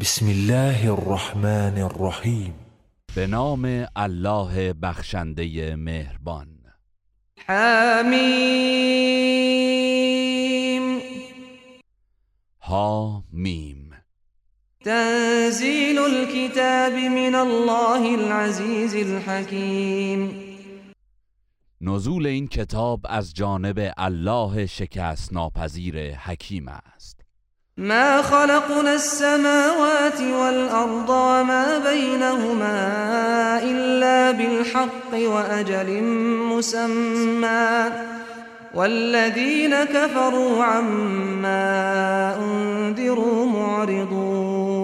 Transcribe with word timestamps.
بسم 0.00 0.26
الله 0.26 0.90
الرحمن 0.90 1.78
الرحیم 1.78 2.54
به 3.14 3.26
نام 3.26 3.86
الله 3.96 4.72
بخشنده 4.72 5.76
مهربان. 5.76 6.48
حمیم. 7.46 8.78
ها 12.60 13.24
میم 13.32 13.90
تنزیل 14.84 15.98
الكتاب 15.98 16.92
من 16.92 17.34
الله 17.34 18.18
العزیز 18.18 18.94
الحکیم. 18.94 20.30
نزول 21.80 22.26
این 22.26 22.48
کتاب 22.48 23.00
از 23.04 23.34
جانب 23.34 23.92
الله 23.96 24.66
شکست 24.66 25.32
ناپذیر 25.32 26.14
حکیم 26.14 26.68
است. 26.68 27.17
ما 27.78 28.22
خلقنا 28.22 28.92
السماوات 28.92 30.20
والأرض 30.20 31.08
وما 31.08 31.78
بينهما 31.78 32.78
إلا 33.62 34.32
بالحق 34.32 35.12
وأجل 35.14 36.02
مسمى. 36.52 37.90
والذين 38.74 39.84
كفروا 39.84 40.64
عما 40.64 42.34
انذروا 42.36 43.46
معرضون. 43.46 44.78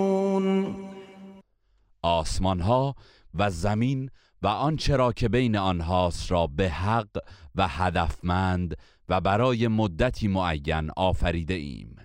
آسمان 2.02 2.61
ها 2.61 2.95
و 3.35 3.51
زمین 3.51 4.11
و 4.43 4.47
آنچه 4.47 4.97
را 4.97 5.13
که 5.13 5.29
بین 5.29 5.57
آنهاست 5.57 6.30
را 6.30 6.47
به 6.47 6.69
حق 6.69 7.19
و 7.55 7.69
هدفمند 7.69 8.77
و 9.09 9.21
برای 9.21 9.69
مدتی 9.69 10.29
معین 10.29 10.91
آفریده 10.97 11.55
ایم. 11.55 12.04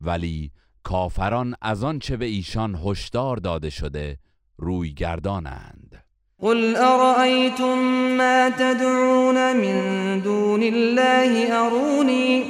ولی 0.00 0.50
کافران 0.82 1.54
از 1.62 1.84
آنچه 1.84 2.16
به 2.16 2.24
ایشان 2.24 2.78
هشدار 2.84 3.36
داده 3.36 3.70
شده 3.70 4.18
روی 4.56 4.94
گردانند. 4.94 6.04
قل 6.40 6.76
أرأيتم 6.76 7.78
ما 8.16 8.50
تدعون 8.50 9.56
من 9.56 10.20
دون 10.20 10.62
الله 10.62 11.52
أروني 11.66 12.44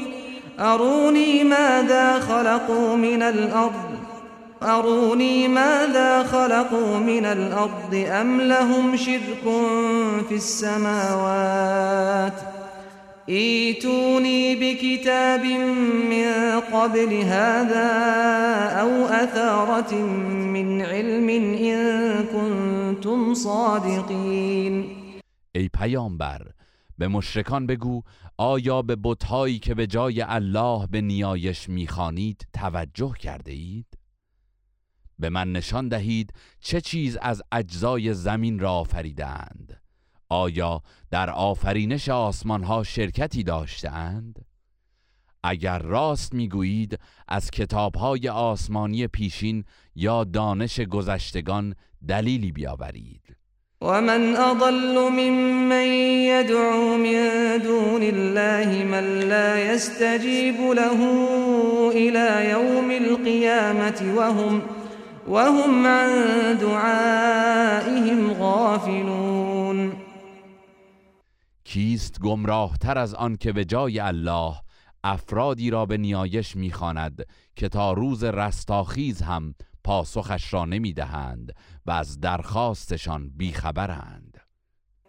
أروني 0.60 1.44
ماذا 1.44 2.20
خلقوا 2.20 2.96
من 2.96 3.22
الأرض 3.22 3.98
أروني 4.62 5.48
ماذا 5.48 6.22
خلقوا 6.22 6.98
من 6.98 7.24
الأرض 7.24 7.94
أم 7.94 8.40
لهم 8.40 8.96
شرك 8.96 9.42
في 10.28 10.34
السماوات؟ 10.34 12.32
ایتونی 13.30 14.56
بكتاب 14.56 15.44
من 16.10 16.60
قبل 16.60 17.12
هذا 17.12 17.88
او 18.80 19.06
اثارت 19.06 19.92
من 19.92 20.80
علم 20.80 21.28
ان 21.28 22.26
كنتم 22.26 23.34
صادقین 23.34 24.84
ای 25.54 25.68
پیامبر 25.68 26.42
به 26.98 27.08
مشرکان 27.08 27.66
بگو 27.66 28.02
آیا 28.36 28.82
به 28.82 28.96
بتهایی 29.04 29.58
که 29.58 29.74
به 29.74 29.86
جای 29.86 30.22
الله 30.22 30.86
به 30.86 31.00
نیایش 31.00 31.68
می‌خوانید 31.68 32.46
توجه 32.52 33.12
کرده 33.20 33.52
اید؟ 33.52 33.98
به 35.18 35.28
من 35.28 35.52
نشان 35.52 35.88
دهید 35.88 36.32
چه 36.60 36.80
چیز 36.80 37.18
از 37.22 37.42
اجزای 37.52 38.14
زمین 38.14 38.58
را 38.58 38.72
آفریدند 38.72 39.77
آیا 40.28 40.82
در 41.10 41.30
آفرینش 41.30 42.08
آسمان 42.08 42.62
ها 42.64 42.82
شرکتی 42.82 43.42
داشتند؟ 43.42 44.44
اگر 45.42 45.78
راست 45.78 46.34
می‌گویید 46.34 46.98
از 47.28 47.50
کتاب 47.50 47.94
های 47.94 48.28
آسمانی 48.28 49.06
پیشین 49.06 49.64
یا 49.94 50.24
دانش 50.24 50.80
گذشتگان 50.80 51.74
دلیلی 52.08 52.52
بیاورید 52.52 53.36
ومن 53.82 54.36
اضل 54.36 55.08
ممن 55.08 55.86
يدعو 56.32 56.96
من 56.96 57.58
دون 57.58 58.02
الله 58.02 58.84
من 58.84 59.20
لا 59.20 59.58
يستجيب 59.58 60.60
له 60.60 61.00
الى 61.90 62.50
يوم 62.50 62.90
القيامه 62.90 64.14
وهم 64.16 64.62
وهم 65.28 65.86
عن 65.86 66.08
دعائهم 66.60 68.32
غافلون 68.32 69.27
کیست 71.78 72.20
گمراهتر 72.20 72.98
از 72.98 73.14
آن 73.14 73.36
که 73.36 73.52
به 73.52 73.64
جای 73.64 74.00
الله 74.00 74.54
افرادی 75.04 75.70
را 75.70 75.86
به 75.86 75.96
نیایش 75.96 76.56
می‌خواند 76.56 77.26
که 77.56 77.68
تا 77.68 77.92
روز 77.92 78.24
رستاخیز 78.24 79.22
هم 79.22 79.54
پاسخش 79.84 80.54
را 80.54 80.64
نمی‌دهند 80.64 81.52
و 81.86 81.90
از 81.90 82.20
درخواستشان 82.20 83.30
بیخبرند. 83.36 84.38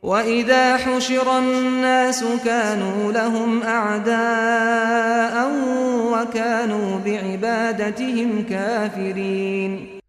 وإذا 0.04 0.78
حشر 0.78 1.30
الناس 1.30 2.24
كانوا 2.46 3.12
لهم 3.12 3.62
أعداء 3.64 5.48
وكانوا 6.14 6.98
بعبادتهم 6.98 8.44
كافرين 8.44 10.00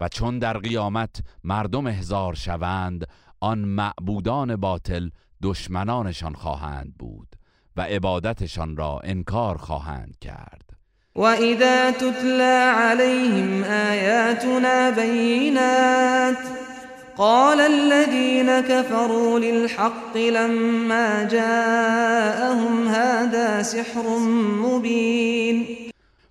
و 0.00 0.08
چون 0.08 0.38
در 0.38 0.58
قیامت 0.58 1.22
مردم 1.44 1.86
احضار 1.86 2.34
شوند 2.34 3.06
آن 3.40 3.58
معبودان 3.58 4.56
باطل 4.56 5.10
دشمنانشان 5.42 6.34
خواهند 6.34 6.94
بود 6.98 7.36
و 7.76 7.80
عبادتشان 7.80 8.76
را 8.76 9.00
انکار 9.04 9.56
خواهند 9.56 10.16
کرد. 10.20 10.70
وإذا 11.14 11.90
تتلى 11.90 12.72
عليهم 12.74 13.64
آياتنا 13.64 14.90
بينات 14.90 16.38
قال 17.16 17.60
الذين 17.60 18.60
كفروا 18.60 19.38
للحق 19.38 20.16
لما 20.16 21.24
جاءهم 21.24 22.88
هذا 22.88 23.62
سحر 23.62 24.18
مبين 24.62 25.66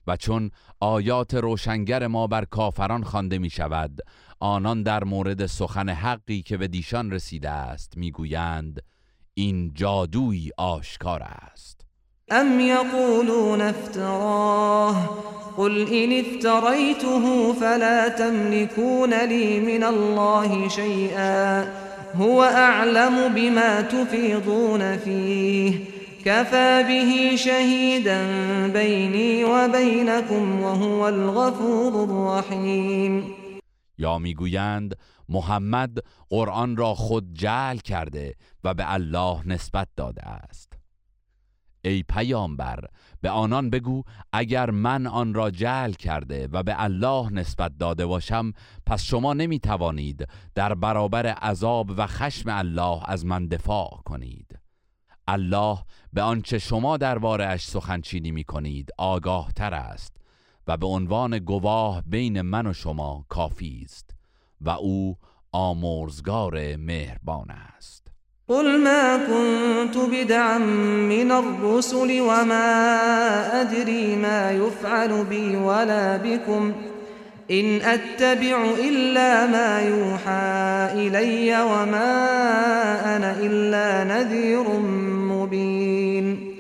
و 0.08 0.16
چون 0.16 0.52
آیات 0.80 1.34
روشنگر 1.34 2.08
ما 2.08 2.28
بر 2.28 2.46
کافران 2.46 3.04
خوانده 3.04 3.38
می 3.38 3.50
شود 3.50 4.00
آنان 4.40 4.84
در 4.84 5.04
مورد 5.04 5.46
سخن 5.46 5.90
حقی 5.90 6.42
که 6.42 6.58
به 6.58 6.68
دیشان 6.68 7.12
رسیده 7.12 7.50
است 7.50 7.98
می‌گویند 7.98 8.82
این 9.40 9.72
جادویی 9.76 10.52
آشکار 10.58 11.24
است. 11.24 11.82
أم 12.32 12.60
یقولون 12.60 13.62
افتراه؟ 13.62 15.10
قل 15.58 15.88
إن 15.94 16.26
افتريته 16.26 17.54
فلا 17.54 18.10
تملكون 18.10 19.14
لي 19.14 19.60
من 19.60 19.84
الله 19.84 20.68
شيئا. 20.68 21.66
هو 22.16 22.44
أعلم 22.44 23.34
بما 23.36 23.82
تفيضون 23.82 24.98
فيه. 24.98 25.74
كفى 26.26 26.84
به 26.88 27.36
شهيدا 27.36 28.22
بيني 28.74 29.44
وبينكم 29.44 30.62
وهو 30.62 31.08
الغفور 31.08 32.04
الرحيم. 32.04 33.39
یا 34.00 34.18
می‌گویند 34.18 34.96
محمد 35.30 35.98
قرآن 36.30 36.78
را 36.78 36.96
خود 36.96 37.34
جعل 37.34 37.78
کرده 37.78 38.36
و 38.64 38.74
به 38.74 38.94
الله 38.94 39.48
نسبت 39.48 39.88
داده 39.96 40.24
است. 40.28 40.74
ای 41.82 42.04
پیامبر 42.04 42.86
به 43.22 43.30
آنان 43.30 43.70
بگو 43.70 44.04
اگر 44.34 44.70
من 44.70 45.08
آن 45.08 45.34
را 45.34 45.52
جعل 45.52 45.92
کرده 45.92 46.50
و 46.52 46.64
به 46.64 46.84
الله 46.84 47.34
نسبت 47.34 47.78
داده 47.80 48.06
باشم 48.06 48.52
پس 48.86 49.04
شما 49.04 49.34
نمی 49.34 49.60
توانید 49.60 50.28
در 50.56 50.74
برابر 50.74 51.28
عذاب 51.28 51.92
و 51.98 52.08
خشم 52.08 52.50
الله 52.50 53.02
از 53.06 53.26
من 53.26 53.48
دفاع 53.48 54.02
کنید. 54.06 54.60
الله 55.28 55.78
به 56.14 56.22
آنچه 56.22 56.60
شما 56.60 56.98
درباره 56.98 57.46
اش 57.46 57.66
سخنچینی 57.66 58.32
می 58.32 58.44
کنید 58.44 58.90
آگاه 58.98 59.52
تر 59.52 59.74
است. 59.74 60.19
و 60.70 60.78
به 60.78 60.88
عنوان 60.88 61.40
گواه 61.40 62.04
بین 62.08 62.42
من 62.42 62.68
و 62.68 62.74
شما 62.74 63.26
کافی 63.30 63.82
است 63.86 64.10
و 64.62 64.70
او 64.70 65.18
آمرزگار 65.52 66.76
مهربان 66.76 67.52
است. 67.52 68.08
قل 68.48 68.84
ما 68.84 69.18
كنت 69.18 69.98
بدعا 69.98 70.58
من 70.58 71.32
الرسل 71.32 72.20
وما 72.20 73.62
أدري 73.62 74.16
ما 74.16 74.52
يفعل 74.52 75.24
بي 75.24 75.56
ولا 75.56 76.18
بكم 76.18 76.74
إن 77.52 77.82
أتبع 77.82 78.66
إلا 78.80 79.48
ما 79.48 79.82
يوحى 79.82 81.08
إلي 81.08 81.62
وما 81.62 82.16
أنا 83.16 83.38
إلا 83.40 84.04
نذير 84.04 84.80
مبين 85.30 86.56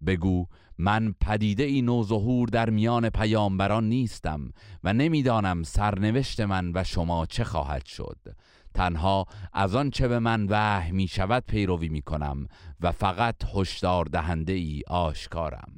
بگو 0.00 0.46
من 0.78 1.14
پدیده 1.20 1.62
ای 1.62 1.82
نوظهور 1.82 2.48
در 2.48 2.70
میان 2.70 3.10
پیامبران 3.10 3.88
نیستم 3.88 4.52
و 4.84 4.92
نمی‌دانم 4.92 5.62
سرنوشت 5.62 6.40
من 6.40 6.72
و 6.74 6.84
شما 6.84 7.26
چه 7.26 7.44
خواهد 7.44 7.84
شد. 7.84 8.18
تنها 8.74 9.26
از 9.52 9.74
آن 9.74 9.90
چه 9.90 10.08
به 10.08 10.18
من 10.18 10.46
وحی 10.50 10.92
می 10.92 11.08
شود 11.08 11.44
پیروی 11.48 11.88
می 11.88 12.02
کنم 12.02 12.48
و 12.80 12.92
فقط 12.92 13.34
هشدار 13.54 14.04
دهنده 14.04 14.52
ای 14.52 14.82
آشکارم. 14.88 15.72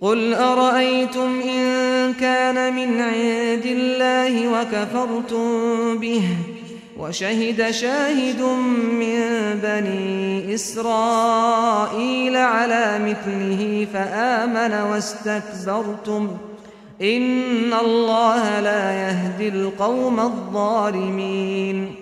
قل 0.00 0.34
أرأيتم 0.34 1.40
إن 1.40 2.14
كان 2.14 2.72
من 2.72 3.00
عند 3.00 3.66
الله 3.66 4.48
وكفرتم 4.48 5.98
به. 6.00 6.20
وشهد 6.98 7.70
شاهد 7.70 8.42
من 9.00 9.60
بني 9.62 10.54
إسرائيل 10.54 12.36
على 12.36 12.98
مثله 12.98 13.86
فآمن 13.92 14.72
واستكبرتم. 14.72 16.38
إن 17.02 17.72
الله 17.72 18.60
لا 18.60 18.92
يهدي 18.92 19.48
القوم 19.48 20.20
الظالمين. 20.20 21.96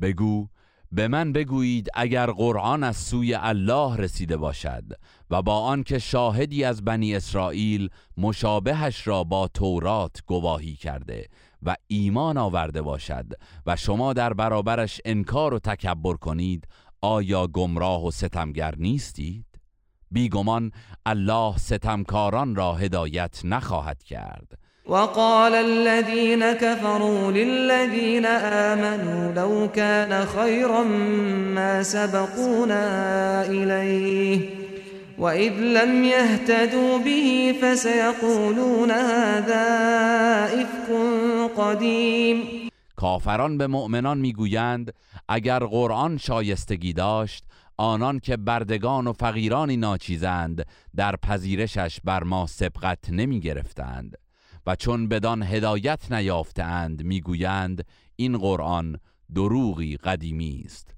بگو 0.00 0.46
به 0.92 1.08
من 1.08 1.32
بگویید 1.32 1.88
اگر 1.94 2.26
قرآن 2.26 2.84
از 2.84 2.96
سوی 2.96 3.34
الله 3.34 3.96
رسیده 3.96 4.36
باشد 4.36 4.84
و 5.30 5.42
با 5.42 5.60
آنکه 5.60 5.98
شاهدی 5.98 6.64
از 6.64 6.84
بنی 6.84 7.14
اسرائیل 7.14 7.88
مشابهش 8.18 9.06
را 9.06 9.24
با 9.24 9.48
تورات 9.48 10.16
گواهی 10.26 10.74
کرده 10.74 11.28
و 11.62 11.76
ایمان 11.86 12.36
آورده 12.36 12.82
باشد 12.82 13.26
و 13.66 13.76
شما 13.76 14.12
در 14.12 14.32
برابرش 14.32 15.00
انکار 15.04 15.54
و 15.54 15.58
تکبر 15.58 16.14
کنید 16.14 16.68
آیا 17.00 17.46
گمراه 17.46 18.06
و 18.06 18.10
ستمگر 18.10 18.74
نیستید؟ 18.78 19.44
بیگمان 20.10 20.72
الله 21.06 21.56
ستمکاران 21.56 22.54
را 22.54 22.74
هدایت 22.74 23.40
نخواهد 23.44 24.02
کرد 24.02 24.58
وقال 24.88 25.54
الذين 25.54 26.52
كفروا 26.52 27.30
للذين 27.30 28.26
آمنوا 28.26 29.32
لو 29.32 29.68
كان 29.68 30.26
خيرا 30.26 30.82
ما 31.54 31.82
سبقونا 31.82 33.42
إليه 33.42 34.57
وإذ 35.18 35.52
لم 35.52 36.04
يهتدوا 36.04 36.98
به 36.98 37.54
فسيقولون 37.62 38.90
هذا 38.90 39.66
إفك 40.62 40.90
قديم. 41.56 42.68
کافران 42.96 43.58
به 43.58 43.66
مؤمنان 43.66 44.18
می‌گویند 44.18 44.94
اگر 45.28 45.58
قرآن 45.58 46.18
شایستگی 46.18 46.92
داشت 46.92 47.44
آنان 47.76 48.18
که 48.18 48.36
بردگان 48.36 49.06
و 49.06 49.12
فقیرانی 49.12 49.76
ناچیزند 49.76 50.66
در 50.96 51.16
پذیرشش 51.16 52.00
بر 52.04 52.22
ما 52.22 52.46
سبقت 52.46 53.10
نمی 53.10 53.40
گرفتند 53.40 54.16
و 54.66 54.76
چون 54.76 55.08
بدان 55.08 55.42
هدایت 55.42 56.12
نیافتند 56.12 57.02
می‌گویند 57.02 57.84
این 58.16 58.38
قرآن 58.38 58.98
دروغی 59.34 59.96
قدیمی 59.96 60.62
است. 60.64 60.97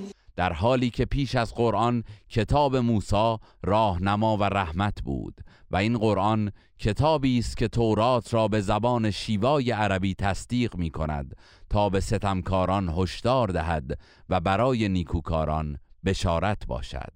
در 0.41 0.53
حالی 0.53 0.89
که 0.89 1.05
پیش 1.05 1.35
از 1.35 1.53
قرآن 1.55 2.03
کتاب 2.29 2.75
موسی 2.75 3.37
راهنما 3.63 4.37
و 4.37 4.43
رحمت 4.43 5.01
بود 5.01 5.41
و 5.71 5.75
این 5.75 5.97
قرآن 5.97 6.51
کتابی 6.79 7.39
است 7.39 7.57
که 7.57 7.67
تورات 7.67 8.33
را 8.33 8.47
به 8.47 8.61
زبان 8.61 9.11
شیوای 9.11 9.71
عربی 9.71 10.15
تصدیق 10.15 10.75
می 10.75 10.89
کند 10.89 11.35
تا 11.69 11.89
به 11.89 11.99
ستمکاران 11.99 12.93
هشدار 12.97 13.47
دهد 13.47 13.99
و 14.29 14.39
برای 14.39 14.89
نیکوکاران 14.89 15.77
بشارت 16.05 16.67
باشد. 16.67 17.13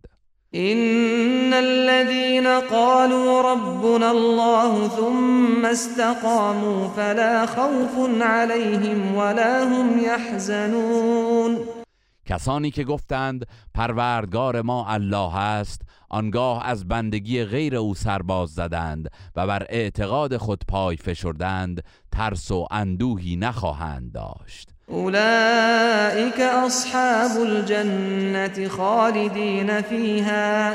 ان 0.53 1.53
الذين 1.53 2.59
قالوا 2.59 3.53
ربنا 3.53 4.09
الله 4.09 4.89
ثم 4.89 5.65
استقاموا 5.65 6.87
فلا 6.87 7.45
خوف 7.45 8.21
عليهم 8.21 9.15
ولا 9.15 9.65
هم 9.65 9.99
يحزنون. 9.99 11.84
کسانی 12.25 12.71
که 12.71 12.83
گفتند 12.83 13.47
پروردگار 13.73 14.61
ما 14.61 14.87
الله 14.87 15.35
است. 15.37 15.81
آنگاه 16.09 16.67
از 16.67 16.87
بندگی 16.87 17.43
غیر 17.43 17.75
او 17.75 17.95
سرباز 17.95 18.49
زدند 18.49 19.09
و 19.35 19.47
بر 19.47 19.65
اعتقاد 19.69 20.37
خود 20.37 20.63
پای 20.67 20.97
فشردند 20.97 21.83
ترس 22.11 22.51
و 22.51 22.67
اندوهی 22.71 23.35
نخواهند 23.35 24.11
داشت. 24.11 24.69
اولئك 24.87 26.39
اصحاب 26.39 27.37
الجنة 27.41 28.67
خالدین 28.67 29.81
فيها 29.81 30.73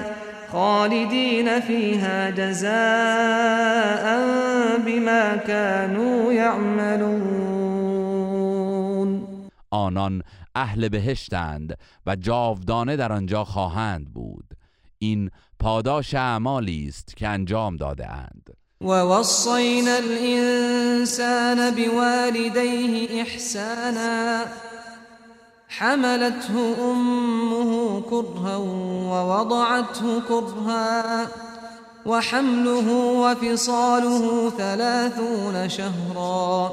خالدین 0.52 1.60
فيها 1.60 2.30
جزاء 2.30 2.70
بما 4.86 5.36
كانوا 5.36 6.32
يعملون 6.32 7.60
آنان 9.72 10.22
اهل 10.54 10.88
بهشتند 10.88 11.78
و 12.06 12.16
جاودانه 12.16 12.96
در 12.96 13.12
آنجا 13.12 13.44
خواهند 13.44 14.12
بود. 14.12 14.44
این 14.98 15.30
پاداش 15.58 16.14
اعمالی 16.14 16.86
است 16.88 17.16
که 17.16 17.28
انجام 17.28 17.76
داده 17.76 18.10
اند. 18.10 18.56
و 18.80 18.86
وصینا 18.86 19.94
الانسان 19.94 21.70
بوالديه 21.70 23.20
احسانا. 23.20 24.44
حملته 25.68 26.54
امه 26.80 28.00
كرها 28.00 28.60
ووضعته 28.60 30.20
كرها 30.28 31.26
وحمله 32.06 32.92
وفصاله 32.92 34.50
ثلاثون 34.50 35.68
شهرا. 35.68 36.72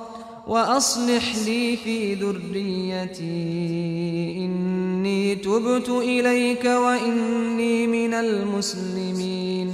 وأصلح 0.51 1.35
لي 1.45 1.77
في 1.77 2.15
ذريتي 2.15 3.25
إني 4.37 5.35
تبت 5.35 5.89
إليك 5.89 6.65
وإني 6.65 7.87
من 7.87 8.13
المسلمين. 8.13 9.73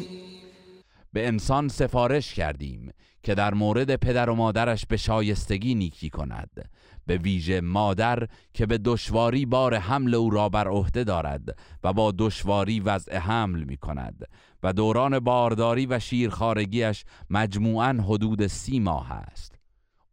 به 1.14 1.28
انسان 1.28 1.68
سفارش 1.68 2.34
کردیم 2.34 2.92
که 3.24 3.36
در 3.36 3.54
مورد 3.54 3.96
پدر 3.96 4.30
و 4.30 4.36
مادرش 4.36 4.86
به 4.86 4.98
شایستگی 4.98 5.76
نیکی 5.76 6.10
کند 6.10 6.70
به 7.06 7.18
ویژه 7.18 7.62
مادر 7.62 8.28
که 8.54 8.66
به 8.66 8.78
دشواری 8.78 9.46
بار 9.46 9.76
حمل 9.76 10.16
او 10.16 10.30
را 10.30 10.50
بر 10.50 10.68
عهده 10.68 11.04
دارد 11.04 11.58
و 11.84 11.94
با 11.94 12.14
دشواری 12.18 12.80
وضع 12.80 13.18
حمل 13.18 13.64
می 13.64 13.78
کند 13.78 14.26
و 14.64 14.74
دوران 14.74 15.20
بارداری 15.20 15.86
و 15.86 16.00
شیرخارگیش 16.00 17.06
مجموعاً 17.30 17.94
حدود 17.94 18.48
سی 18.48 18.80
ماه 18.80 19.12
است. 19.12 19.57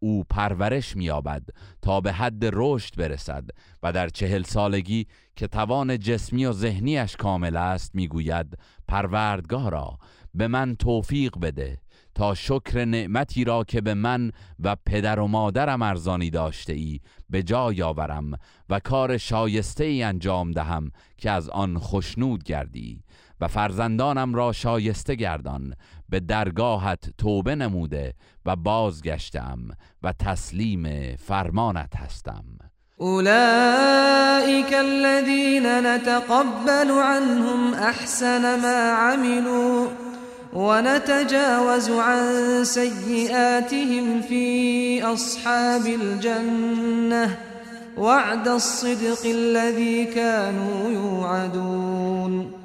او 0.04 0.24
پرورش 0.30 0.96
مییابد 0.96 1.42
تا 1.82 2.00
به 2.00 2.12
حد 2.12 2.42
رشد 2.52 2.96
برسد 2.96 3.44
و 3.82 3.92
در 3.92 4.08
چهل 4.08 4.42
سالگی 4.42 5.06
که 5.36 5.46
توان 5.46 5.98
جسمی 5.98 6.46
و 6.46 6.52
ذهنیش 6.52 7.16
کامل 7.16 7.56
است 7.56 7.94
می‌گوید 7.94 8.58
پروردگارا 8.88 9.98
به 10.34 10.48
من 10.48 10.76
توفیق 10.76 11.38
بده 11.38 11.78
تا 12.14 12.34
شکر 12.34 12.84
نعمتی 12.84 13.44
را 13.44 13.64
که 13.64 13.80
به 13.80 13.94
من 13.94 14.30
و 14.60 14.76
پدر 14.86 15.20
و 15.20 15.26
مادرم 15.26 15.82
ارزانی 15.82 16.30
داشته 16.30 16.72
ای 16.72 17.00
به 17.30 17.42
جای 17.42 17.82
آورم 17.82 18.32
و 18.68 18.80
کار 18.80 19.18
شایسته 19.18 19.84
ای 19.84 20.02
انجام 20.02 20.50
دهم 20.50 20.90
که 21.18 21.30
از 21.30 21.48
آن 21.48 21.78
خشنود 21.78 22.44
گردی 22.44 23.04
و 23.40 23.48
فرزندانم 23.48 24.34
را 24.34 24.52
شایسته 24.52 25.14
گردان 25.14 25.74
به 26.08 26.20
درگاهت 26.20 27.04
توبه 27.18 27.54
نموده 27.54 28.14
و 28.46 28.56
بازگشتم 28.56 29.58
و 30.02 30.12
تسلیم 30.12 31.16
فرمانت 31.16 31.96
هستم. 31.96 32.44
اولئك 32.96 34.72
الذين 34.72 35.66
نتقبل 35.66 36.90
عنهم 36.90 37.74
احسن 37.74 38.60
ما 38.60 38.90
عملوا 38.90 39.88
ونتجاوز 40.52 41.90
عن 41.90 42.64
سيئاتهم 42.64 44.20
في 44.20 45.02
اصحاب 45.02 45.86
الجنه 45.86 47.38
وعد 47.98 48.48
الصدق 48.48 49.26
الذي 49.26 50.04
كانوا 50.04 50.90
يوعدون 50.90 52.63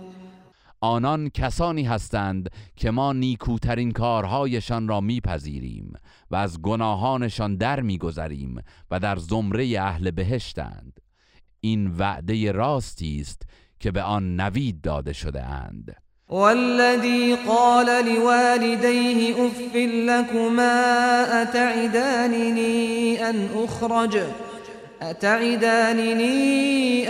آنان 0.82 1.30
کسانی 1.30 1.84
هستند 1.84 2.50
که 2.76 2.92
ما 2.92 3.14
نیکوترین 3.14 3.92
کارهایشان 3.92 4.88
را 4.88 5.02
میپذیریم 5.02 5.94
و 6.32 6.36
از 6.36 6.62
گناهانشان 6.62 7.56
در 7.56 7.80
میگذریم 7.80 8.62
و 8.92 9.00
در 9.00 9.16
زمره 9.16 9.80
اهل 9.80 10.12
بهشتند. 10.12 11.00
این 11.62 11.88
وعده 11.88 12.52
راستی 12.52 13.22
است 13.22 13.42
که 13.80 13.92
به 13.92 14.02
آن 14.02 14.36
نوید 14.42 14.82
داده 14.82 15.14
شده 15.14 15.44
اند. 15.44 15.96
والذي 16.30 17.36
قال 17.36 17.86
لوالديه 17.86 19.36
اف 19.46 19.76
لكما 19.76 21.26
اتعدانني 21.42 23.18
ان 23.18 23.50
اخرج؟ 23.64 24.18
أتعدانني 25.02 26.38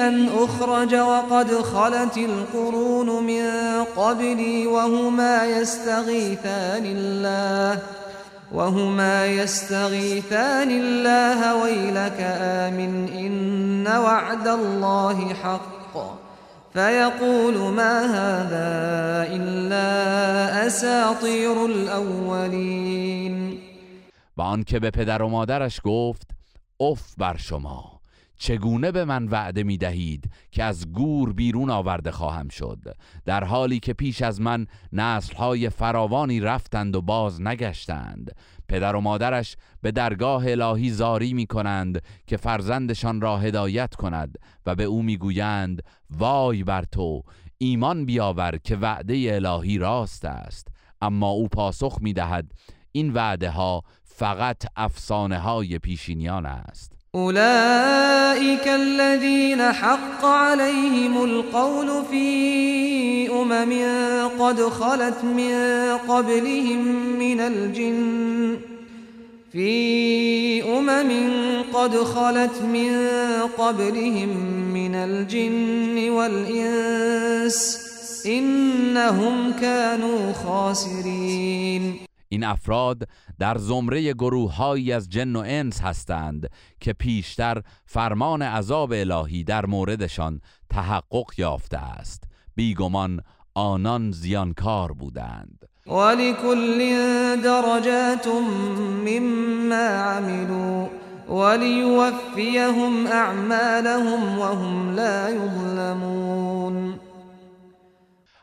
أن 0.08 0.29
أخرج 0.29 0.96
وقد 0.96 1.51
خلت 1.51 2.17
القرون 2.17 3.24
من 3.24 3.43
قبلي 3.98 4.67
وهما 4.67 5.46
يستغيثان 5.46 6.86
الله 6.86 7.79
وهما 8.51 9.25
يستغيثان 9.25 10.72
الله 10.72 11.55
ويلك 11.55 12.17
آمن 12.41 13.08
إن 13.08 13.88
وعد 13.88 14.48
الله 14.48 15.34
حق 15.34 16.19
فيقول 16.74 17.58
ما 17.58 18.01
هذا 18.05 18.69
إلا 19.36 20.67
أساطير 20.67 21.65
الأولين 21.65 23.60
و 24.38 24.41
آنکه 24.41 24.79
به 24.79 24.89
پدر 24.89 25.22
و 25.22 25.29
مادرش 25.29 25.81
گفت 25.86 26.38
اف 26.79 27.15
بر 27.17 27.38
شما. 27.38 28.00
چگونه 28.41 28.91
به 28.91 29.05
من 29.05 29.27
وعده 29.27 29.63
می 29.63 29.77
دهید 29.77 30.31
که 30.51 30.63
از 30.63 30.91
گور 30.91 31.33
بیرون 31.33 31.69
آورده 31.69 32.12
خواهم 32.12 32.50
شد؟ 32.50 32.79
در 33.25 33.43
حالی 33.43 33.79
که 33.79 33.93
پیش 33.93 34.21
از 34.21 34.41
من 34.41 34.67
نسلهای 34.93 35.69
فراوانی 35.69 36.39
رفتند 36.39 36.95
و 36.95 37.01
باز 37.01 37.41
نگشتند. 37.41 38.36
پدر 38.67 38.95
و 38.95 39.01
مادرش 39.01 39.55
به 39.81 39.91
درگاه 39.91 40.43
الهی 40.48 40.89
زاری 40.89 41.33
می 41.33 41.45
کنند 41.45 42.01
که 42.27 42.38
فرزندشان 42.38 43.21
را 43.21 43.38
هدایت 43.38 43.95
کند 43.95 44.38
و 44.65 44.75
به 44.75 44.83
او 44.83 45.03
می‌گویند 45.03 45.83
وای 46.09 46.63
بر 46.63 46.83
تو 46.83 47.24
ایمان 47.57 48.05
بیاور 48.05 48.57
که 48.63 48.75
وعده 48.75 49.29
الهی 49.33 49.77
راست 49.77 50.25
است. 50.25 50.67
اما 51.01 51.29
او 51.29 51.48
پاسخ 51.48 51.98
می 52.01 52.13
دهد 52.13 52.51
این 52.91 53.13
وعده 53.13 53.50
ها 53.50 53.83
فقط 54.19 54.57
افسانه 54.77 55.39
های 55.39 55.79
پیشینیان 55.79 56.45
است. 56.45 56.91
اولئك 57.11 58.67
الذين 58.67 59.61
حق 59.61 60.25
عليهم 60.25 61.17
القول 61.17 61.88
في 62.11 63.29
امم 63.31 63.73
قد 64.39 64.61
خلت 64.61 65.23
من 65.23 65.53
قبلهم 66.07 66.81
من 67.19 67.39
الجن. 67.39 68.57
في 69.51 70.63
امم 70.63 71.09
قد 71.73 71.95
خلت 71.95 72.61
من 72.61 73.07
قبلهم 73.57 74.29
من 74.73 74.95
الجن 74.95 76.09
والانس. 76.09 77.89
انهم 78.25 79.53
كانوا 79.61 80.33
خاسرين 80.33 82.08
این 82.29 82.43
افراد 82.43 83.07
در 83.39 83.57
زمره 83.57 84.13
گروههایی 84.13 84.91
از 84.91 85.09
جن 85.09 85.36
و 85.36 85.43
انس 85.45 85.81
هستند 85.81 86.50
که 86.79 86.93
پیشتر 86.93 87.62
فرمان 87.86 88.41
عذاب 88.41 88.93
الهی 88.95 89.43
در 89.43 89.65
موردشان 89.65 90.41
تحقق 90.69 91.25
یافته 91.38 91.77
است. 91.77 92.24
بیگمان 92.55 93.21
آنان 93.53 94.12
زیانکار 94.12 94.91
بودند. 94.91 95.65
ولكل 95.88 96.79
درجات 97.43 98.27
مما 99.07 99.75
عملوا 99.75 100.88
وليوفيهم 101.29 103.07
اعمالهم 103.07 104.39
وهم 104.39 104.95
لا 104.95 105.29
يظلمون 105.29 107.00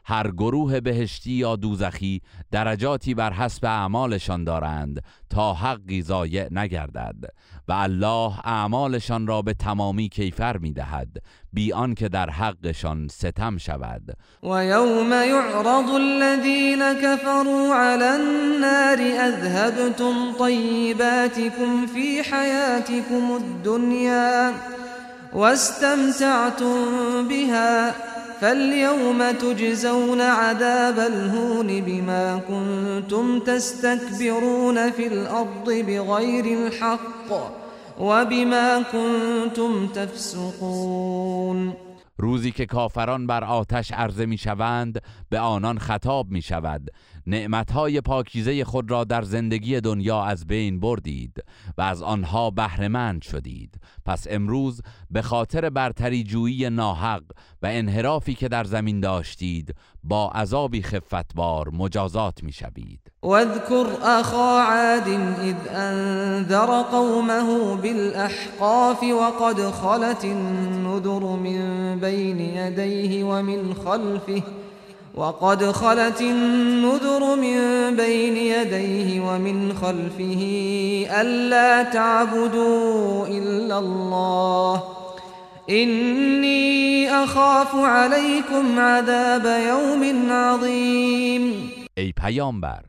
هر 0.08 0.30
گروه 0.30 0.80
بهشتی 0.80 1.32
یا 1.32 1.56
دوزخی 1.56 2.20
درجاتی 2.50 3.14
بر 3.14 3.32
حسب 3.32 3.64
اعمالشان 3.64 4.44
دارند 4.44 5.02
تا 5.30 5.54
حقی 5.54 6.02
ضایع 6.02 6.48
نگردد 6.50 7.16
و 7.68 7.72
الله 7.72 8.32
اعمالشان 8.44 9.26
را 9.26 9.42
به 9.42 9.54
تمامی 9.54 10.08
کیفر 10.08 10.56
می‌دهد 10.56 11.08
بی 11.52 11.72
آنکه 11.72 12.08
در 12.08 12.30
حقشان 12.30 13.08
ستم 13.08 13.58
شود. 13.58 14.16
و 14.42 14.64
یوم 14.64 15.12
یعرض 15.12 15.90
الذین 15.90 16.94
كفروا 17.02 17.76
علی 17.76 18.04
النار 18.04 18.98
اذهبتم 19.20 20.32
طیباتكم 20.38 21.86
فی 21.86 22.20
حیاتكم 22.20 23.30
الدنیا 23.30 24.52
واستمتعتم 25.32 27.28
بها 27.28 27.90
فاليوم 28.40 29.31
تجزون 29.33 30.21
عذاب 30.21 30.99
الهون 30.99 31.81
بما 31.81 32.40
كنتم 32.49 33.40
تستكبرون 33.40 34.90
في 34.90 35.07
الأرض 35.07 35.71
بغير 35.71 36.45
الحق 36.45 37.57
وبما 38.00 38.83
كنتم 38.83 39.87
تفسقون 39.87 41.76
روزی 42.19 42.52
که 42.52 42.66
کافران 42.66 43.26
بر 43.26 43.45
آتش 43.45 43.93
عرضه 43.93 44.26
می 44.26 44.38
شوند 44.38 45.02
به 45.31 45.38
آنان 45.38 45.78
خطاب 45.78 46.31
می 46.31 46.43
شود 46.43 46.90
نعمتهای 47.26 48.00
پاکیزه 48.00 48.64
خود 48.64 48.90
را 48.90 49.04
در 49.04 49.23
زندگی 49.23 49.80
دنیا 49.80 50.23
از 50.25 50.47
بین 50.47 50.80
بردید 50.80 51.45
و 51.78 51.83
از 51.83 52.02
آنها 52.02 52.50
بهرهمند 52.50 53.23
شدید. 53.23 53.80
پس 54.06 54.26
امروز 54.30 54.80
به 55.11 55.23
خاطر 55.23 55.71
برتری 55.71 56.25
جویی 56.25 56.71
ناحق 56.71 57.23
و 57.62 57.66
انحرافی 57.66 58.35
که 58.35 58.49
در 58.49 58.64
زمین 58.64 59.00
داشتید 59.00 59.75
با 60.04 60.30
عذابی 60.30 60.83
خفتبار 60.83 61.68
مجازات 61.68 62.42
می 62.42 62.52
شوید 62.52 63.00
واذكر 63.23 63.87
اخا 64.04 64.62
عاد 64.62 65.09
اذ 65.09 65.54
انذر 65.75 66.83
قومه 66.83 67.76
بالاحقاف 67.76 69.02
وقد 69.02 69.71
خلت 69.71 70.25
النذر 70.25 71.37
من 71.37 71.99
بين 72.00 72.40
يديه 72.40 73.25
ومن 73.25 73.75
خلفه 73.75 74.42
وقد 75.16 75.70
خلت 75.73 76.20
النذر 76.20 77.37
من 77.37 77.96
بين 77.96 78.37
يديه 78.37 79.20
ومن 79.20 79.75
خلفه 79.75 80.42
ألا 81.20 81.82
تعبدوا 81.82 83.26
إلا 83.26 83.78
الله. 83.78 84.82
إني 85.70 87.11
أخاف 87.11 87.75
عليكم 87.75 88.78
عذاب 88.78 89.44
يوم 89.68 90.32
عظيم. 90.32 91.70
ای 91.99 92.12
پیامبر 92.12 92.82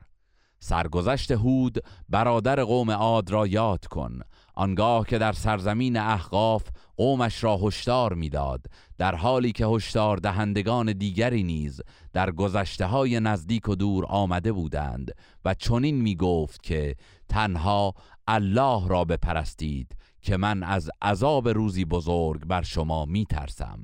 سرگذشت 0.60 1.32
هود 1.32 1.84
برادر 2.10 2.64
قوم 2.64 2.92
عاد 2.92 3.32
را 3.32 3.48
یاد 3.48 3.86
کن 3.86 4.20
آنگاه 4.58 5.06
که 5.08 5.18
در 5.18 5.32
سرزمین 5.32 5.98
احقاف 5.98 6.64
قومش 6.96 7.44
را 7.44 7.58
هشدار 7.58 8.14
می‌داد 8.14 8.66
در 8.98 9.16
حالی 9.16 9.52
که 9.52 9.66
هشدار 9.66 10.18
دهندگان 10.18 10.94
دیگری 10.94 11.44
نیز 11.44 11.82
در 12.14 12.32
گذشته 12.32 12.86
های 12.86 13.20
نزدیک 13.20 13.70
و 13.70 13.76
دور 13.76 14.06
آمده 14.06 14.52
بودند 14.52 15.12
و 15.46 15.54
چنین 15.54 16.02
می 16.02 16.16
گفت 16.16 16.64
که 16.64 16.96
تنها 17.30 17.94
الله 18.28 18.88
را 18.88 19.04
بپرستید 19.04 19.96
که 20.22 20.38
من 20.38 20.64
از 20.64 20.90
عذاب 21.02 21.50
روزی 21.50 21.86
بزرگ 21.86 22.46
بر 22.46 22.62
شما 22.62 23.06
می 23.06 23.26
ترسم 23.26 23.80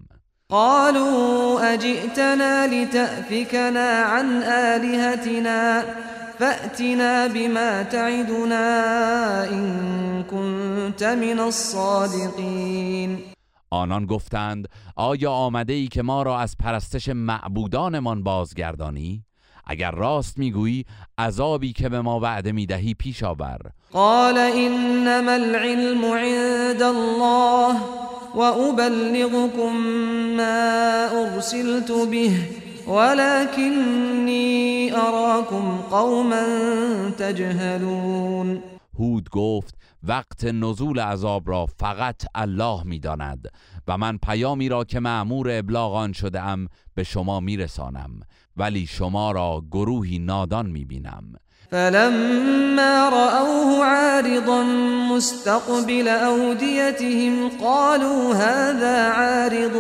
قالوا 0.50 1.60
اجئتنا 1.60 2.66
لتأفكنا 2.66 4.04
عن 4.04 4.44
آلهتنا 4.44 5.84
فأتنا 6.40 7.28
بما 7.28 7.84
تعدنا 7.84 8.68
إن 9.52 10.24
كنت 10.24 11.04
من 11.04 11.40
الصادقين. 11.40 13.20
آنان 13.70 14.06
گفتند 14.06 14.70
آیا 14.96 15.32
آمده 15.32 15.74
ای 15.74 15.88
که 15.88 16.02
ما 16.02 16.24
را 16.24 16.40
از 16.40 16.56
پرستش 16.60 17.10
معبودانمان 17.10 18.24
بازگردانی؟ 18.24 19.24
اگر 19.68 19.92
راست 19.92 20.38
می‌گویی 20.38 20.86
عذابی 21.18 21.74
که 21.74 21.90
به 21.90 22.02
ما 22.02 22.20
وعده 22.20 22.52
می‌دهی 22.52 22.94
پیش 22.94 23.24
آور. 23.24 23.60
قال 23.92 24.38
انما 24.38 25.32
العلم 25.32 26.06
عند 26.06 26.82
الله 26.82 27.76
وابلغكم 28.36 29.78
ما 30.38 31.10
ارسلت 31.12 31.92
به. 31.92 32.63
ولكني 32.88 34.54
اراكم 34.96 35.78
قوما 35.92 36.46
تجهلون. 37.18 38.62
هود 39.00 39.30
گفت 39.30 39.76
وقت 40.08 40.46
نزول 40.46 41.00
عذاب 41.00 41.50
را 41.50 41.66
فقط 41.66 42.22
الله 42.36 42.84
می‌داند 42.84 43.48
و 43.88 43.98
من 43.98 44.18
پیامی 44.18 44.70
را 44.70 44.84
که 44.84 45.00
معمور 45.00 45.48
ابلاغ 45.52 45.94
آن 45.94 46.14
شده 46.14 46.42
ام 46.42 46.68
به 46.96 47.04
شما 47.04 47.40
میرسانم 47.40 48.20
ولی 48.58 48.86
شما 48.86 49.32
را 49.32 49.62
گروهی 49.72 50.20
نادان 50.20 50.66
می‌بینم. 50.66 51.24
فلما 51.72 53.10
رأوه 53.10 53.86
عارضا 53.86 54.64
مستقبل 55.12 56.08
أوديتهم 56.08 57.50
قالوا 57.50 58.34
هذا 58.34 59.12
عارض 59.12 59.76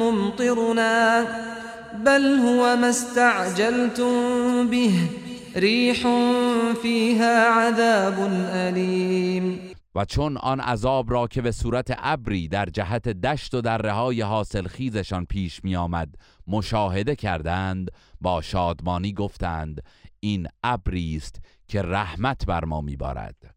ممطرنا. 0.00 1.24
بل 2.04 2.38
هو 2.38 2.76
ما 2.76 2.86
استعجلتم 2.86 4.68
به. 4.70 4.92
ريح 5.56 6.06
فيها 6.82 7.48
عذاب 7.48 8.14
أليم. 8.52 9.74
و 9.94 10.04
چون 10.04 10.36
آن 10.36 10.60
عذاب 10.60 11.10
را 11.10 11.26
که 11.26 11.42
به 11.42 11.52
صورت 11.52 11.94
ابری 11.98 12.48
در 12.48 12.66
جهت 12.66 13.08
دشت 13.08 13.54
و 13.54 13.60
در 13.60 13.78
رهای 13.78 14.20
حاصل 14.20 14.68
خیزشان 14.68 15.24
پیش 15.24 15.64
می 15.64 15.76
آمد 15.76 16.14
مشاهده 16.46 17.16
کردند 17.16 17.90
با 18.20 18.40
شادمانی 18.40 19.12
گفتند 19.12 19.82
این 20.20 20.48
ابری 20.64 21.16
است 21.16 21.40
که 21.68 21.82
رحمت 21.82 22.46
بر 22.46 22.64
ما 22.64 22.80
میبارد 22.80 23.54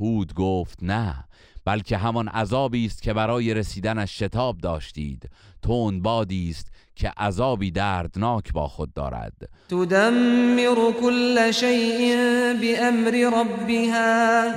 هود 0.00 0.34
گفت 0.34 0.78
نه 0.82 1.24
بلکه 1.64 1.96
همان 1.96 2.28
عذابی 2.28 2.86
است 2.86 3.02
که 3.02 3.12
برای 3.12 3.54
رسیدنش 3.54 4.18
شتاب 4.18 4.58
داشتید. 4.58 5.30
تون 5.62 6.02
بادی 6.02 6.50
است 6.50 6.72
که 6.96 7.12
عذابی 7.16 7.70
دردناک 7.70 8.52
با 8.52 8.68
خود 8.68 8.94
دارد. 8.94 9.32
تدمر 9.68 10.92
كل 11.00 11.52
شيء 11.52 12.16
بأمر 12.60 13.40
ربها 13.40 14.52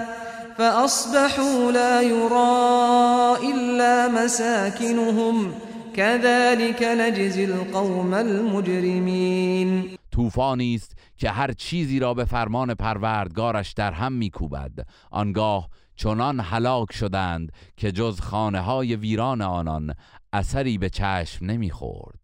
فأصبحوا 0.57 1.71
لا 1.71 2.01
يرى 2.01 3.53
إلا 3.53 4.07
مساكنهم 4.07 5.53
كذلك 5.95 6.83
نجزي 6.83 7.45
القوم 7.45 8.13
المجرمين 8.13 9.89
طوفانی 10.11 10.75
است 10.75 10.95
که 11.17 11.29
هر 11.29 11.51
چیزی 11.51 11.99
را 11.99 12.13
به 12.13 12.25
فرمان 12.25 12.73
پروردگارش 12.73 13.73
در 13.73 13.91
هم 13.91 14.13
میکوبد. 14.13 14.71
آنگاه 15.11 15.69
چنان 15.95 16.39
هلاک 16.39 16.93
شدند 16.93 17.51
که 17.77 17.91
جز 17.91 18.19
خانه 18.19 18.59
های 18.59 18.95
ویران 18.95 19.41
آنان 19.41 19.93
اثری 20.33 20.77
به 20.77 20.89
چشم 20.89 21.45
نمی‌خورد. 21.45 22.19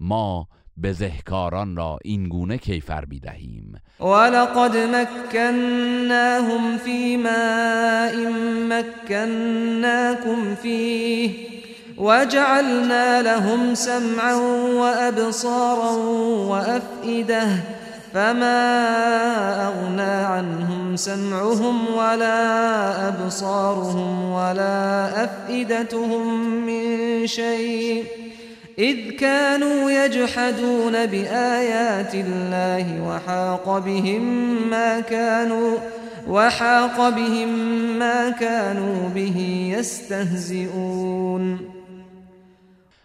ما 0.00 0.48
بزهکاران 0.82 1.76
را 1.76 1.98
این 2.04 2.28
گونه 2.28 2.58
کیفر 2.58 3.04
بیدهیم 3.04 3.80
ولقد 4.00 4.76
مكناهم 4.76 6.78
في 6.78 7.16
ماء 7.16 8.32
مكناكم 8.68 10.54
فيه 10.54 11.30
وجعلنا 11.98 13.22
لهم 13.22 13.74
سمعا 13.74 14.34
وأبصارا 14.74 15.92
وأفئدة 16.48 17.48
فما 18.14 19.66
أغنى 19.66 20.02
عنهم 20.02 20.96
سمعهم 20.96 21.94
ولا 21.94 23.08
أبصارهم 23.08 24.32
ولا 24.32 25.24
أفئدتهم 25.24 26.44
من 26.66 27.26
شيء 27.26 28.04
إذ 28.78 29.10
كانوا 29.10 29.90
يجحدون 29.90 31.06
بآيات 31.06 32.14
الله 32.14 33.08
وحاق 33.08 33.78
بهم 33.78 34.22
ما 34.70 35.00
كانوا 35.00 35.76
وحاق 36.28 37.08
بهم 37.08 37.48
ما 37.98 38.30
كانوا 38.30 39.08
به 39.14 39.68
يستهزئون 39.78 41.81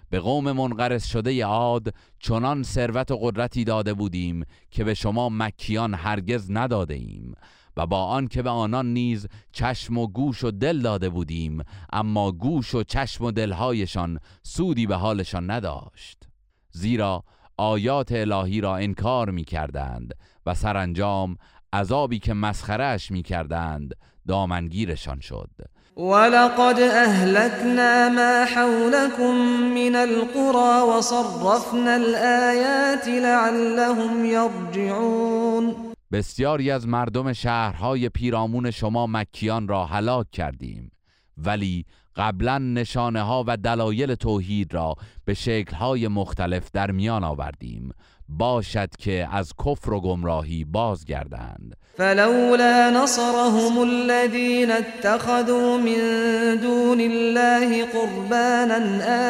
به 0.09 0.19
قوم 0.19 0.51
منقرض 0.51 1.05
شده 1.05 1.45
عاد 1.45 1.93
چنان 2.19 2.63
ثروت 2.63 3.11
و 3.11 3.17
قدرتی 3.21 3.63
داده 3.63 3.93
بودیم 3.93 4.43
که 4.71 4.83
به 4.83 4.93
شما 4.93 5.29
مکیان 5.29 5.93
هرگز 5.93 6.51
نداده 6.51 6.93
ایم 6.93 7.33
و 7.77 7.85
با 7.85 8.05
آن 8.05 8.27
که 8.27 8.41
به 8.41 8.49
آنان 8.49 8.93
نیز 8.93 9.27
چشم 9.51 9.97
و 9.97 10.07
گوش 10.07 10.43
و 10.43 10.51
دل 10.51 10.81
داده 10.81 11.09
بودیم 11.09 11.63
اما 11.93 12.31
گوش 12.31 12.75
و 12.75 12.83
چشم 12.83 13.23
و 13.23 13.31
دلهایشان 13.31 14.19
سودی 14.43 14.87
به 14.87 14.95
حالشان 14.95 15.51
نداشت. 15.51 16.23
زیرا 16.71 17.23
آیات 17.57 18.11
الهی 18.11 18.61
را 18.61 18.75
انکار 18.75 19.29
می 19.29 19.43
کردند 19.43 20.13
و 20.45 20.53
سرانجام 20.53 21.37
عذابی 21.73 22.19
که 22.19 22.33
مسخرش 22.33 23.11
می 23.11 23.23
کردند 23.23 23.95
دامنگیرشان 24.27 25.19
شد. 25.19 25.49
ولقد 25.97 26.79
أهلكنا 26.79 28.09
ما 28.09 28.45
حولكم 28.45 29.35
من 29.73 29.95
القرى 29.95 30.81
وصرفنا 30.81 31.95
الآيات 31.95 33.07
لعلهم 33.07 34.25
يرجعون. 34.25 35.75
بسیاری 36.11 36.71
از 36.71 36.87
مردم 36.87 37.33
شهرهای 37.33 38.09
پیرامون 38.09 38.71
شما 38.71 39.07
مکیان 39.07 39.67
را 39.67 39.85
هلاک 39.85 40.31
کردیم. 40.31 40.91
ولی 41.37 41.85
قبلا 42.17 42.57
نشانه 42.57 43.21
ها 43.21 43.43
و 43.47 43.57
دلایل 43.57 44.15
توحید 44.15 44.73
را 44.73 44.95
به 45.25 45.33
شکلهای 45.33 46.07
مختلف 46.07 46.71
در 46.73 46.91
میان 46.91 47.23
آوردیم. 47.23 47.93
باشد 48.29 48.89
که 48.99 49.27
از 49.31 49.53
کفر 49.65 49.93
و 49.93 50.01
گمراهی 50.01 50.63
بازگردند. 50.63 51.75
فلولا 51.97 53.03
نصرهم 53.03 53.77
الذين 53.77 54.71
اتخذوا 54.71 55.77
من 55.77 56.55
دون 56.61 56.99
الله 57.01 57.85
قربانا 57.85 58.79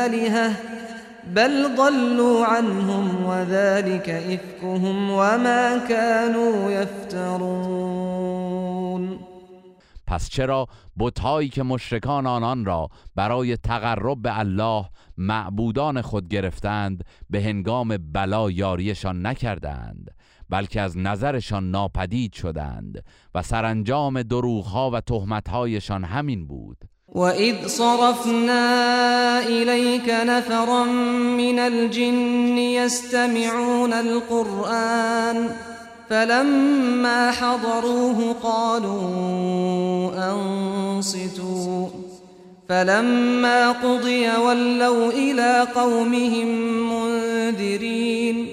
آلهة 0.05 0.51
بل 1.35 1.75
ضلوا 1.75 2.45
عنهم 2.45 3.25
وذلك 3.25 4.09
إفكهم 4.09 5.11
وما 5.11 5.77
كانوا 5.89 6.71
يفترون. 6.71 8.36
پس 10.07 10.29
چرا 10.29 10.67
بتهایی 10.99 11.49
که 11.49 11.63
مشرکان 11.63 12.27
آنان 12.27 12.65
را 12.65 12.89
برای 13.15 13.57
تقرب 13.57 14.21
به 14.21 14.39
الله 14.39 14.85
معبودان 15.17 16.01
خود 16.01 16.27
گرفتند 16.27 17.03
به 17.29 17.41
هنگام 17.43 17.97
بلا 18.13 18.51
یاریشان 18.51 19.25
نکردند 19.25 20.11
بلکه 20.49 20.81
از 20.81 20.97
نظرشان 20.97 21.71
ناپدید 21.71 22.33
شدند 22.33 23.03
و 23.35 23.41
سرانجام 23.41 24.21
دروغها 24.21 24.91
و 24.91 25.01
تهمتهایشان 25.01 26.03
همین 26.03 26.47
بود. 26.47 26.77
وإذ 27.15 27.67
صرفنا 27.67 29.39
إليك 29.39 30.09
نفرا 30.09 30.83
من 31.37 31.59
الجن 31.59 32.57
يستمعون 32.57 33.93
القرآن 33.93 35.49
فلما 36.09 37.31
حضروه 37.31 38.33
قالوا 38.33 40.11
أنصتوا. 40.31 41.89
فلما 42.67 43.71
قضي 43.71 44.27
ولوا 44.27 45.11
إلى 45.11 45.67
قومهم 45.75 46.47
منذرين. 46.89 48.47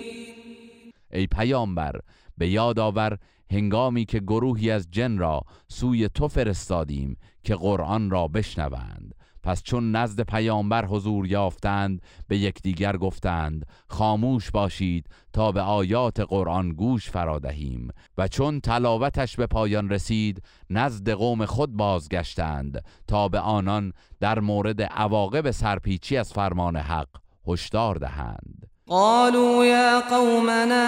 ای 1.13 1.27
پیامبر 1.27 2.01
به 2.39 2.49
یاد 2.49 2.79
آور 2.79 3.19
هنگامی 3.51 4.05
که 4.05 4.19
گروهی 4.19 4.71
از 4.71 4.91
جن 4.91 5.19
را 5.19 5.43
سوی 5.69 6.09
تو 6.09 6.29
فرستادیم 6.29 7.17
که 7.43 7.55
قرآن 7.55 8.11
را 8.11 8.29
بشنوند. 8.29 9.15
پس 9.45 9.63
چون 9.63 9.91
نزد 9.97 10.21
پیامبر 10.21 10.85
حضور 10.85 11.27
یافتند 11.27 12.03
به 12.29 12.39
یکدیگر 12.39 12.97
گفتند 12.97 13.67
خاموش 13.89 14.51
باشید 14.51 15.07
تا 15.33 15.53
به 15.53 15.61
آیات 15.61 16.21
قرآن 16.21 16.69
گوش 16.73 17.11
فرادهیم 17.11 17.89
و 18.19 18.29
چون 18.29 18.61
تلاوتش 18.61 19.37
به 19.37 19.47
پایان 19.47 19.91
رسید 19.91 20.43
نزد 20.71 21.11
قوم 21.11 21.47
خود 21.47 21.77
بازگشتند 21.77 22.85
تا 23.09 23.29
به 23.29 23.39
آنان 23.39 23.93
در 24.21 24.41
مورد 24.41 24.83
عواقب 24.83 25.51
سرپیچی 25.51 26.17
از 26.17 26.33
فرمان 26.33 26.77
حق 26.77 27.09
هشدار 27.49 27.97
دهند. 27.97 28.71
قالوا 28.87 29.67
يا 29.67 30.01
قومنا 30.01 30.87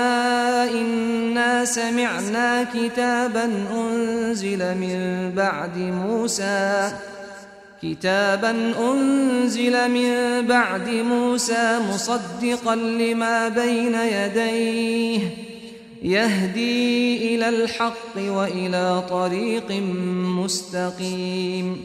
إنا 0.64 1.64
سمعنا 1.64 2.64
كتابا 2.64 3.48
أنزل 3.72 4.74
من 4.74 5.30
بعد 5.30 5.78
موسى. 5.78 6.92
كتابا 7.94 8.50
أنزل 8.92 9.90
من 9.90 10.46
بعد 10.46 10.88
موسى 10.88 11.78
مصدقا 11.78 12.74
لما 12.74 13.48
بين 13.48 13.94
يديه 13.94 15.30
يهدي 16.02 17.34
إلى 17.34 17.48
الحق 17.48 18.16
وإلى 18.16 19.04
طريق 19.08 19.70
مستقيم 20.42 21.78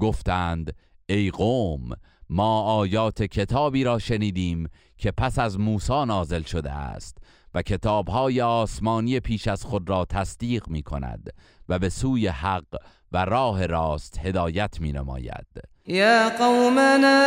گفتند 0.00 0.74
ای 1.06 1.30
قوم 1.30 1.92
ما 2.30 2.62
آیات 2.62 3.22
کتابی 3.22 3.84
را 3.84 3.98
شنیدیم 3.98 4.68
که 4.98 5.10
پس 5.10 5.38
از 5.38 5.60
موسی 5.60 6.04
نازل 6.04 6.42
شده 6.42 6.70
است 6.70 7.18
و 7.54 7.62
کتابهای 7.62 8.40
آسمانی 8.40 9.20
پیش 9.20 9.48
از 9.48 9.64
خود 9.64 9.88
را 9.88 10.04
تصدیق 10.04 10.68
می 10.68 10.82
کند 10.82 11.30
و 11.68 11.78
به 11.78 11.88
سوی 11.88 12.26
حق 12.26 12.76
و 13.12 13.24
راه 13.24 13.66
راست 13.66 14.18
هدایت 14.18 14.80
می 14.80 14.92
نماید 14.92 15.46
یا 15.86 16.28
قومنا 16.38 17.22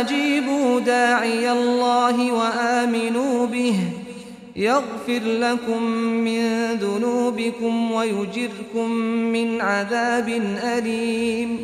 اجیبوا 0.00 0.80
داعی 0.80 1.46
الله 1.46 2.32
و 2.32 2.42
آمنوا 2.84 3.46
به 3.46 3.72
یغفر 4.56 5.22
لكم 5.24 5.82
من 6.24 6.76
ذنوبكم 6.80 7.92
و 7.92 8.04
یجركم 8.04 8.86
من 9.32 9.60
عذاب 9.60 10.28
علیم 10.62 11.58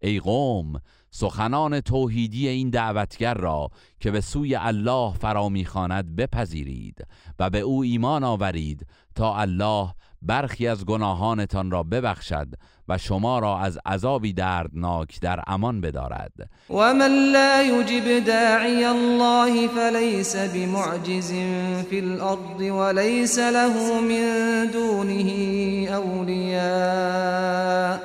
ای 0.00 0.20
قوم 0.20 0.80
سخنان 1.10 1.80
توحیدی 1.80 2.48
این 2.48 2.70
دعوتگر 2.70 3.34
را 3.34 3.70
که 4.00 4.10
به 4.10 4.20
سوی 4.20 4.54
الله 4.54 5.12
فرا 5.12 5.48
می‌خواند 5.48 6.16
بپذیرید 6.16 7.06
و 7.38 7.50
به 7.50 7.60
او 7.60 7.82
ایمان 7.82 8.24
آورید 8.24 8.86
تا 9.14 9.36
الله 9.36 9.88
برخی 10.24 10.68
از 10.68 10.86
گناهانتان 10.86 11.70
را 11.70 11.82
ببخشد 11.82 12.48
و 12.88 12.98
شما 12.98 13.38
را 13.38 13.58
از 13.58 13.78
عذابی 13.86 14.32
دردناک 14.32 15.20
در 15.20 15.40
امان 15.46 15.80
بدارد. 15.80 16.32
و 16.70 16.94
من 16.94 17.32
لا 17.32 17.62
یجب 17.62 18.24
داعی 18.24 18.84
الله 18.84 19.68
فلیس 19.68 20.36
بمعجز 20.36 21.32
فی 21.90 22.00
الارض 22.00 22.60
وليس 22.60 23.38
له 23.38 24.00
من 24.00 24.66
دونه 24.72 25.30
اولیاء 25.96 27.98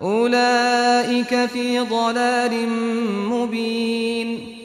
اولئك 0.00 1.46
فی 1.46 1.80
ضلال 1.80 2.66
مبین 3.30 4.55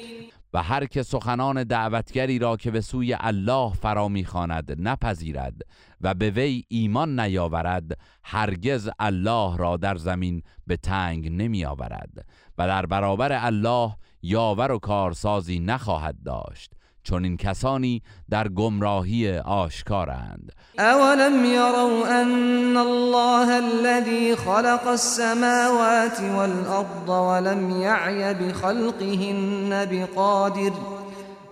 و 0.53 0.63
هر 0.63 0.85
که 0.85 1.03
سخنان 1.03 1.63
دعوتگری 1.63 2.39
را 2.39 2.57
که 2.57 2.71
به 2.71 2.81
سوی 2.81 3.17
الله 3.19 3.73
فرا 3.73 4.07
می‌خواند 4.07 4.87
نپذیرد 4.87 5.61
و 6.01 6.13
به 6.13 6.29
وی 6.29 6.63
ایمان 6.67 7.19
نیاورد 7.19 7.97
هرگز 8.23 8.89
الله 8.99 9.57
را 9.57 9.77
در 9.77 9.95
زمین 9.95 10.43
به 10.67 10.77
تنگ 10.77 11.31
نمی 11.31 11.65
آورد 11.65 12.25
و 12.57 12.67
در 12.67 12.85
برابر 12.85 13.45
الله 13.45 13.95
یاور 14.21 14.71
و 14.71 14.79
کارسازی 14.79 15.59
نخواهد 15.59 16.15
داشت. 16.25 16.73
چون 17.03 17.23
این 17.23 17.37
کسانی 17.37 18.01
در 18.29 18.47
گمراهی 18.47 19.37
آشکارند. 19.37 20.51
اولم 20.79 21.45
یروا 21.45 22.07
ان 22.07 22.77
الله 22.77 23.49
الذي 23.49 24.35
خلق 24.35 24.87
السماوات 24.87 26.21
والارض 26.35 27.09
ولم 27.09 27.81
يعي 27.81 28.33
بخلقهن 28.33 29.85
بقادر 29.91 30.71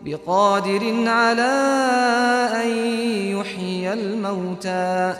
بقادر 0.01 1.07
على 1.07 1.51
ان 2.63 2.69
يحيي 3.37 3.93
الموتى 3.93 5.13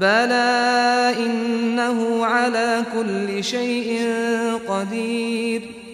بلى 0.00 1.14
انه 1.18 2.26
على 2.26 2.82
كل 2.94 3.44
شيء 3.44 4.00
قدير 4.68 5.87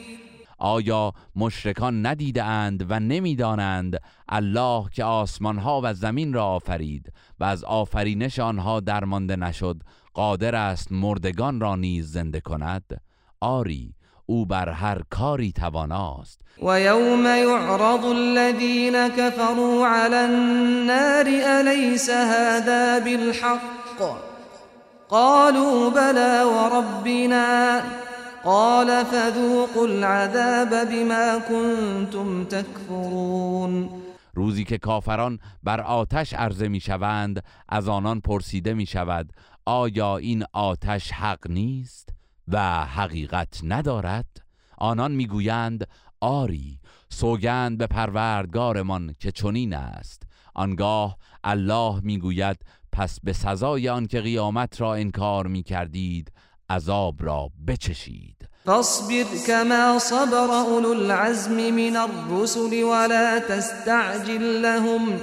آیا 0.58 1.12
مشرکان 1.36 2.06
ندیده 2.06 2.44
اند 2.44 2.86
و 2.88 3.00
نمی‌دانند 3.00 4.00
الله 4.28 4.84
که 4.92 5.04
آسمان 5.04 5.58
ها 5.58 5.80
و 5.84 5.94
زمین 5.94 6.32
را 6.32 6.46
آفرید 6.46 7.12
و 7.40 7.44
از 7.44 7.64
آفرینش 7.64 8.38
آنها 8.38 8.80
درمانده 8.80 9.36
نشد 9.36 9.76
قادر 10.14 10.54
است 10.54 10.92
مردگان 10.92 11.60
را 11.60 11.76
نیز 11.76 12.12
زنده 12.12 12.40
کند؟ 12.40 13.00
آری 13.40 13.94
او 14.26 14.46
بر 14.46 14.68
هر 14.68 15.02
کاری 15.10 15.52
تواناست. 15.52 16.40
و 16.62 16.80
یوم 16.80 17.26
یعرض 17.26 18.04
الذین 18.04 19.08
كفروا 19.08 19.88
علی 19.88 20.14
النار 20.14 21.26
الیس 21.46 22.10
هذا 22.10 23.00
بالحق؟ 23.00 24.18
قالوا 25.08 25.90
بلى 25.90 26.42
وربنا 26.44 27.80
قال 28.44 29.04
فذوقوا 29.04 29.84
العذاب 29.84 30.90
بما 30.90 31.38
كنتم 31.48 32.44
تكفرون. 32.44 33.90
روزی 34.34 34.64
که 34.64 34.78
کافران 34.78 35.38
بر 35.62 35.80
آتش 35.80 36.34
عرضه 36.34 36.68
می 36.68 36.80
شوند 36.80 37.44
از 37.68 37.88
آنان 37.88 38.20
پرسیده 38.20 38.74
می 38.74 38.86
شود 38.86 39.32
آیا 39.66 40.16
این 40.16 40.44
آتش 40.52 41.12
حق 41.12 41.50
نیست 41.50 42.08
و 42.48 42.84
حقیقت 42.84 43.60
ندارد؟ 43.62 44.26
آنان 44.78 45.12
می‌گویند 45.12 45.88
آری 46.20 46.78
سوگند 47.08 47.78
به 47.78 47.86
پروردگارمان 47.86 49.14
که 49.18 49.32
چنین 49.32 49.74
است. 49.74 50.22
آنگاه 50.54 51.16
الله 51.44 52.00
می‌گوید 52.02 52.56
پس 52.92 53.20
به 53.20 53.32
سزای 53.32 53.88
آن 53.88 54.06
که 54.06 54.20
قیامت 54.20 54.80
را 54.80 54.94
انکار 54.94 55.46
می 55.46 55.62
کردید 55.62 56.32
عذاب 56.70 57.14
را 57.20 57.50
بچشید. 57.68 58.48
فاصبر 58.66 59.24
كما 59.46 59.98
صبر 59.98 60.50
أولو 60.60 60.92
العزم 60.92 61.74
من 61.74 61.96
الرسل 61.96 62.84
ولا 62.84 63.38
تستعجل 63.38 64.62
لهم 64.62 65.18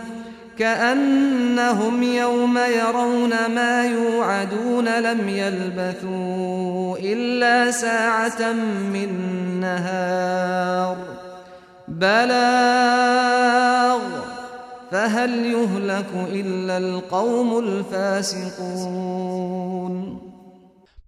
كأنهم 0.58 2.04
يوم 2.04 2.58
يرون 2.58 3.30
ما 3.30 3.86
يوعدون 3.86 5.00
لم 5.00 5.30
يلبثوا 5.30 6.98
إلا 6.98 7.72
ساعة 7.72 8.54
من 8.94 9.10
نهار. 9.60 10.98
بلاغ 11.88 13.12
فهل 14.92 15.46
يهلك 15.46 16.10
إلا 16.32 16.78
القوم 16.78 17.60
الفاسقون؟ 17.60 19.12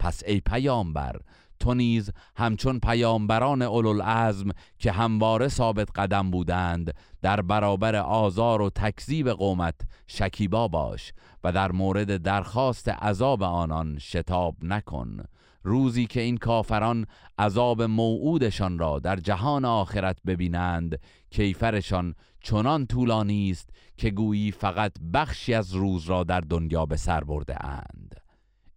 پس 0.04 0.24
ای 0.28 0.40
پیامبر 0.40 1.16
تو 1.60 1.74
نیز 1.74 2.12
همچون 2.36 2.80
پیامبران 2.80 3.62
اولوالعزم 3.62 4.50
که 4.80 4.92
همواره 4.92 5.48
ثابت 5.48 5.90
قدم 5.96 6.32
بودند 6.32 6.94
در 7.22 7.42
برابر 7.42 7.96
آزار 7.96 8.62
و 8.62 8.70
تکذیب 8.70 9.30
قومت 9.30 9.76
شکیبا 10.08 10.68
باش 10.68 11.14
و 11.44 11.52
در 11.52 11.72
مورد 11.72 12.18
درخواست 12.18 12.90
عذاب 12.90 13.44
آنان 13.44 13.98
شتاب 14.00 14.56
نکن. 14.62 15.24
روزی 15.64 16.06
که 16.06 16.22
این 16.22 16.38
کافران 16.38 17.06
عذاب 17.38 17.82
موعودشان 17.82 18.80
را 18.80 19.00
در 19.00 19.16
جهان 19.16 19.66
آخرت 19.66 20.18
ببینند 20.26 21.00
کیفرشان 21.30 22.16
چنان 22.42 22.86
طولانی 22.86 23.52
است 23.52 23.70
که 23.98 24.10
گویی 24.10 24.52
فقط 24.52 24.92
بخشی 25.14 25.54
از 25.54 25.74
روز 25.74 26.06
را 26.06 26.24
در 26.24 26.42
دنیا 26.42 26.86
به 26.86 26.98
سر 26.98 27.24
برده 27.24 27.66
اند. 27.66 28.24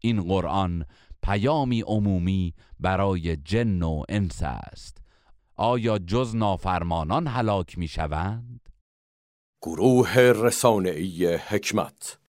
این 0.07 0.23
قرآن 0.23 0.85
پیامی 1.27 1.81
عمومی 1.81 2.55
برای 2.81 3.37
جن 3.37 3.83
و 3.83 4.03
انس 4.09 4.43
است 4.43 4.99
آیا 5.57 5.99
جز 5.99 6.37
نافرمانان 6.37 7.27
هلاک 7.27 7.79
می 7.79 7.89
شوند؟ 7.89 8.61
گروه 9.63 10.19
رسانه‌ای 10.19 11.35
حکمت 11.35 12.19